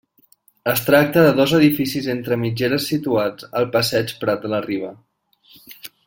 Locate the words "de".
1.25-1.33, 4.47-4.51